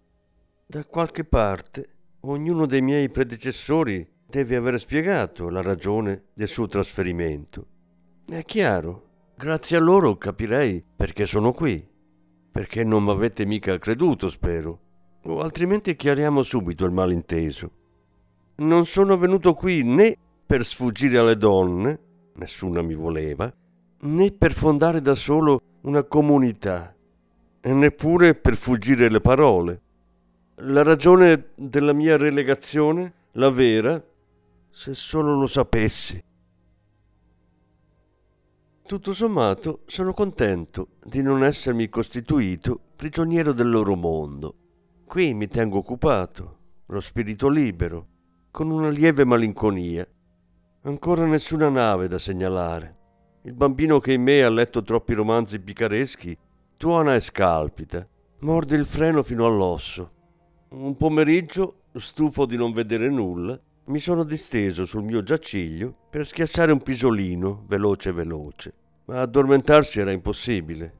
Da 0.67 0.85
qualche 0.85 1.25
parte 1.25 1.87
ognuno 2.21 2.67
dei 2.67 2.81
miei 2.81 3.09
predecessori 3.09 4.07
deve 4.27 4.55
aver 4.57 4.79
spiegato 4.79 5.49
la 5.49 5.61
ragione 5.61 6.25
del 6.33 6.47
suo 6.47 6.67
trasferimento. 6.67 7.65
È 8.27 8.43
chiaro, 8.43 9.07
grazie 9.35 9.77
a 9.77 9.81
loro 9.81 10.17
capirei 10.17 10.83
perché 10.95 11.25
sono 11.25 11.51
qui, 11.51 11.85
perché 12.51 12.83
non 12.83 13.03
mi 13.03 13.11
avete 13.11 13.43
mica 13.45 13.77
creduto, 13.79 14.29
spero, 14.29 14.79
o 15.23 15.39
altrimenti 15.39 15.95
chiariamo 15.95 16.43
subito 16.43 16.85
il 16.85 16.91
malinteso. 16.91 17.83
Non 18.57 18.85
sono 18.85 19.17
venuto 19.17 19.53
qui 19.53 19.83
né 19.83 20.17
per 20.45 20.65
sfuggire 20.65 21.17
alle 21.17 21.35
donne, 21.35 21.99
nessuna 22.35 22.81
mi 22.81 22.93
voleva, 22.93 23.53
né 24.01 24.31
per 24.31 24.53
fondare 24.53 25.01
da 25.01 25.13
solo 25.13 25.61
una 25.81 26.03
comunità, 26.03 26.95
e 27.59 27.73
neppure 27.73 28.33
per 28.33 28.55
fuggire 28.55 29.09
le 29.09 29.19
parole. 29.19 29.81
La 30.59 30.83
ragione 30.83 31.49
della 31.55 31.91
mia 31.91 32.15
relegazione, 32.15 33.13
la 33.33 33.49
vera, 33.49 34.01
se 34.69 34.93
solo 34.93 35.35
lo 35.35 35.47
sapessi. 35.47 36.23
Tutto 38.87 39.13
sommato 39.13 39.81
sono 39.85 40.13
contento 40.13 40.89
di 41.03 41.21
non 41.21 41.43
essermi 41.43 41.89
costituito 41.89 42.79
prigioniero 42.95 43.51
del 43.51 43.69
loro 43.69 43.95
mondo. 43.95 44.55
Qui 45.05 45.33
mi 45.33 45.47
tengo 45.47 45.79
occupato, 45.79 46.57
lo 46.85 47.01
spirito 47.01 47.49
libero, 47.49 48.07
con 48.55 48.71
una 48.71 48.87
lieve 48.87 49.25
malinconia. 49.25 50.07
Ancora 50.83 51.25
nessuna 51.25 51.67
nave 51.67 52.07
da 52.07 52.17
segnalare. 52.17 52.95
Il 53.41 53.51
bambino 53.51 53.99
che 53.99 54.13
in 54.13 54.21
me 54.21 54.45
ha 54.45 54.49
letto 54.49 54.81
troppi 54.81 55.13
romanzi 55.13 55.59
picareschi 55.59 56.37
tuona 56.77 57.15
e 57.15 57.19
scalpita, 57.19 58.07
morde 58.39 58.77
il 58.77 58.85
freno 58.85 59.23
fino 59.23 59.45
all'osso. 59.45 60.11
Un 60.69 60.95
pomeriggio, 60.95 61.81
stufo 61.95 62.45
di 62.45 62.55
non 62.55 62.71
vedere 62.71 63.09
nulla, 63.09 63.59
mi 63.87 63.99
sono 63.99 64.23
disteso 64.23 64.85
sul 64.85 65.03
mio 65.03 65.21
giaciglio 65.21 65.93
per 66.09 66.25
schiacciare 66.25 66.71
un 66.71 66.81
pisolino 66.81 67.65
veloce 67.67 68.13
veloce, 68.13 68.73
ma 69.07 69.19
addormentarsi 69.19 69.99
era 69.99 70.13
impossibile. 70.13 70.93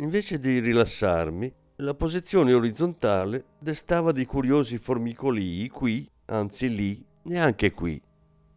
Invece 0.00 0.38
di 0.38 0.58
rilassarmi, 0.58 1.50
la 1.76 1.94
posizione 1.94 2.52
orizzontale 2.52 3.46
destava 3.58 4.12
di 4.12 4.26
curiosi 4.26 4.76
formicolii 4.76 5.66
qui, 5.70 6.06
anzi 6.30 6.68
lì, 6.74 7.04
neanche 7.22 7.72
qui. 7.72 8.00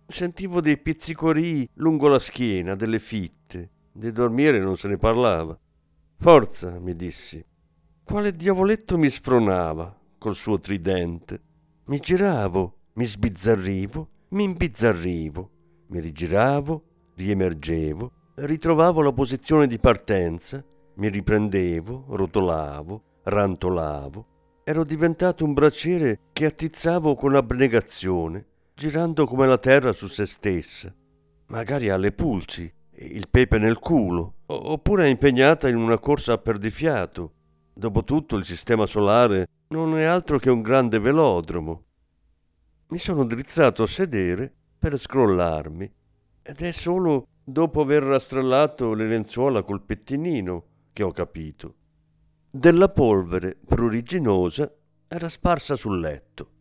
Sentivo 0.07 0.61
dei 0.61 0.77
pizzicorii 0.77 1.69
lungo 1.75 2.07
la 2.07 2.19
schiena, 2.19 2.75
delle 2.75 2.99
fitte. 2.99 3.69
Di 3.91 4.11
dormire 4.11 4.59
non 4.59 4.77
se 4.77 4.87
ne 4.87 4.97
parlava. 4.97 5.57
Forza, 6.17 6.79
mi 6.79 6.95
dissi. 6.95 7.43
Quale 8.03 8.35
diavoletto 8.35 8.97
mi 8.97 9.09
spronava 9.09 9.95
col 10.17 10.35
suo 10.35 10.59
tridente? 10.59 11.41
Mi 11.85 11.99
giravo 11.99 12.77
mi 12.95 13.05
sbizzarrivo, 13.05 14.07
mi 14.29 14.43
imbizzarrivo, 14.43 15.49
mi 15.87 15.99
rigiravo, 15.99 16.83
riemergevo, 17.15 18.11
ritrovavo 18.35 19.01
la 19.01 19.11
posizione 19.11 19.65
di 19.65 19.79
partenza, 19.79 20.63
mi 20.95 21.09
riprendevo, 21.09 22.05
rotolavo, 22.09 23.03
rantolavo. 23.23 24.25
Ero 24.65 24.83
diventato 24.85 25.43
un 25.43 25.53
braciere 25.53 26.19
che 26.31 26.45
attizzavo 26.45 27.15
con 27.15 27.35
abnegazione, 27.35 28.45
girando 28.73 29.25
come 29.25 29.45
la 29.45 29.57
terra 29.57 29.91
su 29.91 30.07
se 30.07 30.25
stessa, 30.25 30.93
magari 31.47 31.89
alle 31.89 32.13
pulci, 32.13 32.71
il 32.95 33.27
pepe 33.29 33.57
nel 33.57 33.79
culo, 33.79 34.35
oppure 34.45 35.09
impegnata 35.09 35.67
in 35.67 35.75
una 35.75 35.99
corsa 35.99 36.33
a 36.33 36.37
perdifiato. 36.37 37.33
Dopotutto 37.73 38.37
il 38.37 38.45
sistema 38.45 38.85
solare 38.85 39.47
non 39.69 39.97
è 39.97 40.03
altro 40.03 40.39
che 40.39 40.49
un 40.49 40.61
grande 40.61 40.99
velodromo, 40.99 41.83
mi 42.93 42.99
sono 42.99 43.25
drizzato 43.25 43.83
a 43.83 43.87
sedere 43.87 44.53
per 44.77 44.97
scrollarmi 44.97 45.91
ed 46.41 46.61
è 46.61 46.71
solo 46.71 47.27
dopo 47.43 47.81
aver 47.81 48.03
rastrellato 48.03 48.93
le 48.93 49.07
lenzuola 49.07 49.63
col 49.63 49.81
pettinino 49.81 50.65
che 50.93 51.01
ho 51.03 51.11
capito. 51.11 51.75
Della 52.55 52.89
polvere 52.89 53.57
pruriginosa 53.65 54.71
era 55.07 55.27
sparsa 55.27 55.75
sul 55.75 55.99
letto. 55.99 56.51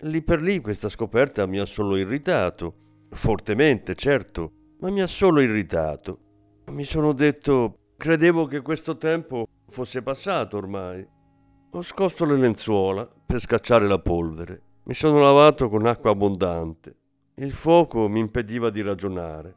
Lì 0.00 0.22
per 0.22 0.40
lì 0.40 0.60
questa 0.60 0.88
scoperta 0.88 1.44
mi 1.46 1.58
ha 1.58 1.66
solo 1.66 1.96
irritato, 1.96 3.06
fortemente 3.10 3.94
certo, 3.94 4.52
ma 4.80 4.90
mi 4.90 5.02
ha 5.02 5.06
solo 5.06 5.40
irritato. 5.40 6.64
Mi 6.70 6.84
sono 6.84 7.12
detto, 7.12 7.92
credevo 7.96 8.46
che 8.46 8.62
questo 8.62 8.96
tempo 8.96 9.46
fosse 9.68 10.02
passato 10.02 10.56
ormai. 10.56 11.06
Ho 11.72 11.82
scosso 11.82 12.24
le 12.24 12.36
lenzuola 12.36 13.06
per 13.26 13.40
scacciare 13.40 13.86
la 13.86 13.98
polvere 13.98 14.62
mi 14.88 14.94
sono 14.94 15.18
lavato 15.18 15.68
con 15.68 15.84
acqua 15.84 16.12
abbondante. 16.12 16.96
Il 17.34 17.52
fuoco 17.52 18.08
mi 18.08 18.20
impediva 18.20 18.70
di 18.70 18.80
ragionare. 18.80 19.54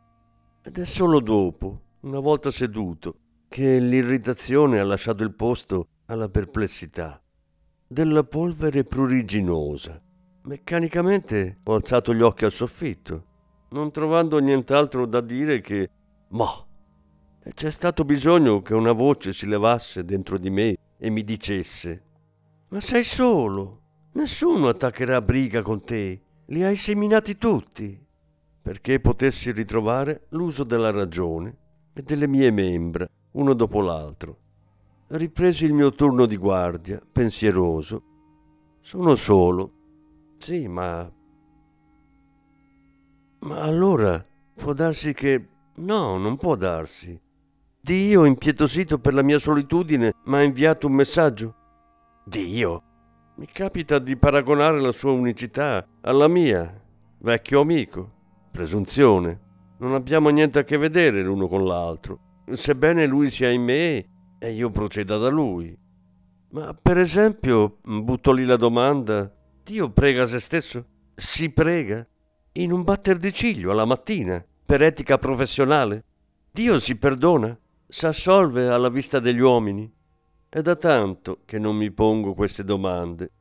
Ed 0.61 0.77
è 0.77 0.83
solo 0.83 1.21
dopo, 1.21 1.83
una 2.01 2.19
volta 2.19 2.51
seduto, 2.51 3.19
che 3.51 3.79
l'irritazione 3.79 4.79
ha 4.79 4.83
lasciato 4.85 5.23
il 5.23 5.33
posto 5.33 5.87
alla 6.05 6.29
perplessità. 6.29 7.21
Della 7.85 8.23
polvere 8.23 8.85
pruriginosa. 8.85 10.01
Meccanicamente 10.43 11.59
ho 11.65 11.73
alzato 11.73 12.13
gli 12.13 12.21
occhi 12.21 12.45
al 12.45 12.53
soffitto, 12.53 13.25
non 13.71 13.91
trovando 13.91 14.39
nient'altro 14.39 15.05
da 15.05 15.19
dire 15.19 15.59
che 15.59 15.89
ma. 16.29 16.47
C'è 17.53 17.71
stato 17.71 18.05
bisogno 18.05 18.61
che 18.61 18.73
una 18.73 18.93
voce 18.93 19.33
si 19.33 19.45
levasse 19.45 20.05
dentro 20.05 20.37
di 20.37 20.49
me 20.49 20.77
e 20.97 21.09
mi 21.09 21.21
dicesse: 21.21 22.03
Ma 22.69 22.79
sei 22.79 23.03
solo? 23.03 23.81
Nessuno 24.13 24.69
attaccherà 24.69 25.21
briga 25.21 25.61
con 25.61 25.83
te. 25.83 26.21
li 26.45 26.63
hai 26.63 26.77
seminati 26.77 27.35
tutti, 27.35 28.01
perché 28.61 29.01
potessi 29.01 29.51
ritrovare 29.51 30.27
l'uso 30.29 30.63
della 30.63 30.91
ragione 30.91 31.57
e 31.93 32.01
delle 32.01 32.27
mie 32.27 32.49
membra, 32.49 33.05
uno 33.31 33.53
dopo 33.53 33.81
l'altro. 33.81 34.37
Ripresi 35.07 35.65
il 35.65 35.73
mio 35.73 35.91
turno 35.91 36.25
di 36.25 36.37
guardia, 36.37 37.01
pensieroso. 37.11 38.03
Sono 38.81 39.15
solo. 39.15 39.71
Sì, 40.37 40.67
ma... 40.67 41.09
Ma 43.39 43.61
allora 43.61 44.23
può 44.55 44.73
darsi 44.73 45.13
che... 45.13 45.47
No, 45.75 46.17
non 46.17 46.37
può 46.37 46.55
darsi. 46.55 47.19
Dio, 47.79 48.25
impietosito 48.25 48.99
per 48.99 49.13
la 49.13 49.23
mia 49.23 49.39
solitudine, 49.39 50.13
mi 50.25 50.35
ha 50.35 50.43
inviato 50.43 50.87
un 50.87 50.93
messaggio. 50.93 51.55
Dio? 52.25 52.83
Mi 53.37 53.47
capita 53.47 53.97
di 53.97 54.15
paragonare 54.15 54.79
la 54.79 54.91
sua 54.91 55.11
unicità 55.11 55.87
alla 56.01 56.27
mia, 56.27 56.79
vecchio 57.19 57.61
amico. 57.61 58.11
Presunzione. 58.51 59.39
Non 59.79 59.95
abbiamo 59.95 60.29
niente 60.29 60.59
a 60.59 60.63
che 60.63 60.77
vedere 60.77 61.23
l'uno 61.23 61.47
con 61.47 61.65
l'altro, 61.65 62.19
sebbene 62.51 63.05
lui 63.05 63.29
sia 63.29 63.49
in 63.49 63.63
me 63.63 64.05
e 64.39 64.51
io 64.51 64.69
proceda 64.69 65.17
da 65.17 65.29
lui. 65.29 65.77
Ma 66.51 66.73
per 66.73 66.97
esempio, 66.97 67.77
butto 67.81 68.31
lì 68.31 68.43
la 68.43 68.57
domanda, 68.57 69.33
Dio 69.63 69.89
prega 69.91 70.25
se 70.25 70.39
stesso? 70.39 70.85
Si 71.15 71.49
prega? 71.49 72.05
In 72.53 72.71
un 72.71 72.83
batter 72.83 73.17
di 73.17 73.31
ciglio 73.31 73.71
alla 73.71 73.85
mattina, 73.85 74.43
per 74.65 74.81
etica 74.81 75.17
professionale? 75.17 76.03
Dio 76.51 76.79
si 76.79 76.97
perdona? 76.97 77.57
S'assolve 77.87 78.67
alla 78.67 78.89
vista 78.89 79.19
degli 79.19 79.39
uomini? 79.39 79.89
È 80.49 80.61
da 80.61 80.75
tanto 80.75 81.41
che 81.45 81.59
non 81.59 81.77
mi 81.77 81.91
pongo 81.91 82.33
queste 82.33 82.65
domande. 82.65 83.31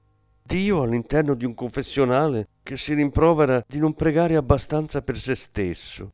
Dio 0.44 0.82
all'interno 0.82 1.34
di 1.34 1.44
un 1.44 1.54
confessionale 1.54 2.48
che 2.62 2.76
si 2.76 2.94
rimprovera 2.94 3.64
di 3.66 3.78
non 3.78 3.94
pregare 3.94 4.36
abbastanza 4.36 5.02
per 5.02 5.18
se 5.18 5.34
stesso, 5.34 6.12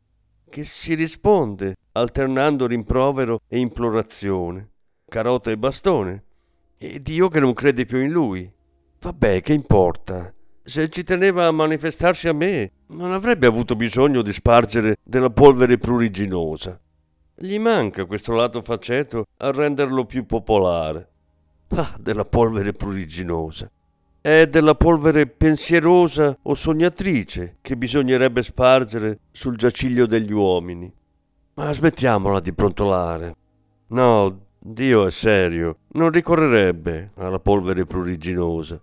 che 0.56 0.64
si 0.64 0.94
risponde 0.94 1.76
alternando 1.92 2.66
rimprovero 2.66 3.42
e 3.46 3.58
implorazione, 3.58 4.70
carota 5.06 5.50
e 5.50 5.58
bastone, 5.58 6.24
e 6.78 6.98
Dio 6.98 7.28
che 7.28 7.40
non 7.40 7.52
crede 7.52 7.84
più 7.84 8.02
in 8.02 8.10
lui. 8.10 8.50
Vabbè, 9.00 9.42
che 9.42 9.52
importa? 9.52 10.32
Se 10.62 10.88
ci 10.88 11.02
teneva 11.02 11.46
a 11.46 11.50
manifestarsi 11.50 12.28
a 12.28 12.32
me, 12.32 12.72
non 12.86 13.12
avrebbe 13.12 13.46
avuto 13.46 13.76
bisogno 13.76 14.22
di 14.22 14.32
spargere 14.32 14.96
della 15.02 15.28
polvere 15.28 15.76
pruriginosa. 15.76 16.80
Gli 17.34 17.58
manca 17.58 18.06
questo 18.06 18.32
lato 18.32 18.62
faceto 18.62 19.26
a 19.36 19.50
renderlo 19.50 20.06
più 20.06 20.24
popolare. 20.24 21.10
Ah, 21.68 21.94
della 22.00 22.24
polvere 22.24 22.72
pruriginosa. 22.72 23.70
È 24.26 24.48
della 24.48 24.74
polvere 24.74 25.28
pensierosa 25.28 26.36
o 26.42 26.54
sognatrice 26.56 27.58
che 27.62 27.76
bisognerebbe 27.76 28.42
spargere 28.42 29.20
sul 29.30 29.54
giaciglio 29.54 30.04
degli 30.06 30.32
uomini. 30.32 30.92
Ma 31.54 31.72
smettiamola 31.72 32.40
di 32.40 32.50
brontolare. 32.50 33.36
No, 33.90 34.46
Dio 34.58 35.06
è 35.06 35.12
serio, 35.12 35.76
non 35.90 36.10
ricorrerebbe 36.10 37.12
alla 37.18 37.38
polvere 37.38 37.86
pruriginosa. 37.86 38.80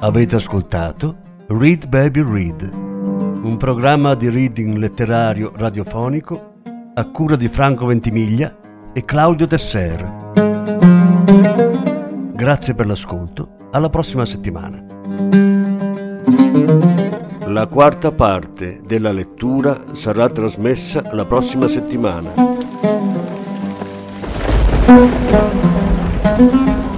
Avete 0.00 0.36
ascoltato 0.36 1.16
Read 1.48 1.88
Baby 1.88 2.22
Read, 2.22 2.70
un 2.72 3.56
programma 3.58 4.14
di 4.14 4.30
reading 4.30 4.76
letterario 4.76 5.52
radiofonico 5.54 6.54
a 6.94 7.04
cura 7.10 7.36
di 7.36 7.48
Franco 7.48 7.86
Ventimiglia 7.86 8.56
e 8.92 9.04
Claudio 9.04 9.46
Tesser. 9.46 10.32
Grazie 12.34 12.74
per 12.74 12.86
l'ascolto, 12.86 13.68
alla 13.72 13.90
prossima 13.90 14.24
settimana. 14.24 14.84
La 17.46 17.66
quarta 17.66 18.12
parte 18.12 18.80
della 18.86 19.12
lettura 19.12 19.76
sarà 19.92 20.28
trasmessa 20.28 21.02
la 21.12 21.24
prossima 21.24 21.68
settimana. 21.68 22.32
thank 26.36 26.90
you. 26.90 26.95